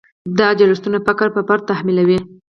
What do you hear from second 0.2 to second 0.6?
دا